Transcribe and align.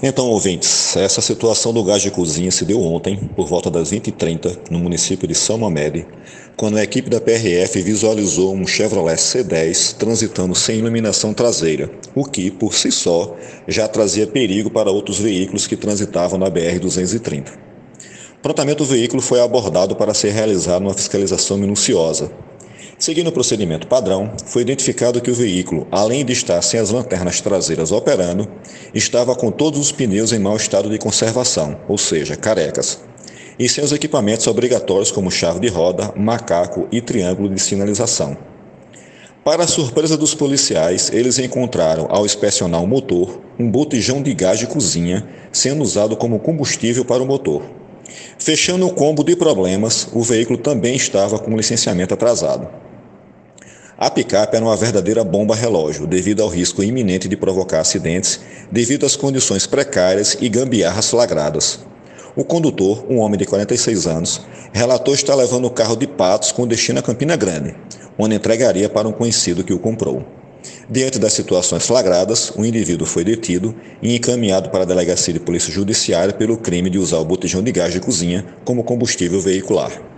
Então, 0.00 0.28
ouvintes, 0.28 0.96
essa 0.96 1.20
situação 1.20 1.72
do 1.72 1.82
gás 1.82 2.00
de 2.00 2.08
cozinha 2.12 2.52
se 2.52 2.64
deu 2.64 2.80
ontem, 2.80 3.16
por 3.34 3.48
volta 3.48 3.68
das 3.68 3.90
20h30, 3.90 4.70
no 4.70 4.78
município 4.78 5.26
de 5.26 5.34
São 5.34 5.58
Mamede, 5.58 6.06
quando 6.56 6.76
a 6.76 6.84
equipe 6.84 7.10
da 7.10 7.20
PRF 7.20 7.82
visualizou 7.82 8.54
um 8.54 8.64
Chevrolet 8.64 9.16
C10 9.16 9.96
transitando 9.96 10.54
sem 10.54 10.78
iluminação 10.78 11.34
traseira, 11.34 11.90
o 12.14 12.24
que, 12.24 12.48
por 12.48 12.74
si 12.74 12.92
só, 12.92 13.36
já 13.66 13.88
trazia 13.88 14.24
perigo 14.24 14.70
para 14.70 14.88
outros 14.88 15.18
veículos 15.18 15.66
que 15.66 15.76
transitavam 15.76 16.38
na 16.38 16.48
BR-230. 16.48 17.46
Prontamente 18.40 18.82
o 18.82 18.86
veículo 18.86 19.20
foi 19.20 19.40
abordado 19.40 19.96
para 19.96 20.14
ser 20.14 20.30
realizada 20.30 20.84
uma 20.84 20.94
fiscalização 20.94 21.56
minuciosa, 21.56 22.30
Seguindo 22.98 23.28
o 23.28 23.32
procedimento 23.32 23.86
padrão, 23.86 24.32
foi 24.46 24.62
identificado 24.62 25.20
que 25.20 25.30
o 25.30 25.34
veículo, 25.34 25.86
além 25.88 26.24
de 26.24 26.32
estar 26.32 26.60
sem 26.62 26.80
as 26.80 26.90
lanternas 26.90 27.40
traseiras 27.40 27.92
operando, 27.92 28.48
estava 28.92 29.36
com 29.36 29.52
todos 29.52 29.78
os 29.78 29.92
pneus 29.92 30.32
em 30.32 30.40
mau 30.40 30.56
estado 30.56 30.90
de 30.90 30.98
conservação, 30.98 31.78
ou 31.86 31.96
seja, 31.96 32.34
carecas, 32.34 32.98
e 33.56 33.68
sem 33.68 33.84
os 33.84 33.92
equipamentos 33.92 34.48
obrigatórios 34.48 35.12
como 35.12 35.30
chave 35.30 35.60
de 35.60 35.68
roda, 35.68 36.12
macaco 36.16 36.88
e 36.90 37.00
triângulo 37.00 37.48
de 37.48 37.60
sinalização. 37.60 38.36
Para 39.44 39.62
a 39.62 39.68
surpresa 39.68 40.16
dos 40.16 40.34
policiais, 40.34 41.08
eles 41.12 41.38
encontraram, 41.38 42.08
ao 42.10 42.26
inspecionar 42.26 42.82
o 42.82 42.86
motor, 42.88 43.40
um 43.60 43.70
botijão 43.70 44.20
de 44.20 44.34
gás 44.34 44.58
de 44.58 44.66
cozinha 44.66 45.24
sendo 45.52 45.84
usado 45.84 46.16
como 46.16 46.40
combustível 46.40 47.04
para 47.04 47.22
o 47.22 47.26
motor. 47.26 47.62
Fechando 48.38 48.88
o 48.88 48.92
combo 48.92 49.22
de 49.22 49.36
problemas, 49.36 50.08
o 50.12 50.20
veículo 50.20 50.58
também 50.58 50.96
estava 50.96 51.38
com 51.38 51.56
licenciamento 51.56 52.12
atrasado. 52.12 52.87
A 54.00 54.08
picape 54.08 54.54
era 54.54 54.64
uma 54.64 54.76
verdadeira 54.76 55.24
bomba 55.24 55.56
relógio, 55.56 56.06
devido 56.06 56.40
ao 56.40 56.48
risco 56.48 56.84
iminente 56.84 57.26
de 57.26 57.36
provocar 57.36 57.80
acidentes, 57.80 58.38
devido 58.70 59.04
às 59.04 59.16
condições 59.16 59.66
precárias 59.66 60.38
e 60.40 60.48
gambiarras 60.48 61.10
flagradas. 61.10 61.80
O 62.36 62.44
condutor, 62.44 63.04
um 63.10 63.18
homem 63.18 63.36
de 63.36 63.44
46 63.44 64.06
anos, 64.06 64.40
relatou 64.72 65.12
estar 65.12 65.34
levando 65.34 65.64
o 65.64 65.70
carro 65.70 65.96
de 65.96 66.06
Patos 66.06 66.52
com 66.52 66.64
destino 66.64 67.00
a 67.00 67.02
Campina 67.02 67.34
Grande, 67.34 67.74
onde 68.16 68.36
entregaria 68.36 68.88
para 68.88 69.08
um 69.08 69.12
conhecido 69.12 69.64
que 69.64 69.72
o 69.72 69.80
comprou. 69.80 70.24
Diante 70.88 71.18
das 71.18 71.32
situações 71.32 71.84
flagradas, 71.84 72.52
o 72.54 72.64
indivíduo 72.64 73.04
foi 73.04 73.24
detido 73.24 73.74
e 74.00 74.14
encaminhado 74.14 74.70
para 74.70 74.84
a 74.84 74.86
Delegacia 74.86 75.34
de 75.34 75.40
Polícia 75.40 75.72
Judiciária 75.72 76.32
pelo 76.32 76.56
crime 76.56 76.88
de 76.88 77.00
usar 77.00 77.18
o 77.18 77.24
botijão 77.24 77.64
de 77.64 77.72
gás 77.72 77.92
de 77.92 77.98
cozinha 77.98 78.46
como 78.64 78.84
combustível 78.84 79.40
veicular. 79.40 80.17